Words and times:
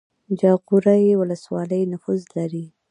جاغوری 0.39 1.09
ولسوالۍ 1.21 1.81
نفوس 1.91 2.21
لري؟ 2.35 2.65